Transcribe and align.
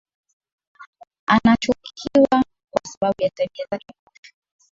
Anachukiwa 1.25 2.43
kwa 2.71 2.81
sababu 2.87 3.21
ya 3.23 3.29
tabia 3.29 3.65
zake 3.71 3.93
mbovu 4.01 4.17